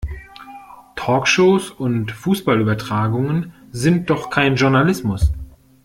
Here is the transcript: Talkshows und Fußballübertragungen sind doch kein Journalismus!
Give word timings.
Talkshows 0.95 1.69
und 1.69 2.11
Fußballübertragungen 2.11 3.53
sind 3.71 4.09
doch 4.09 4.31
kein 4.31 4.55
Journalismus! 4.55 5.31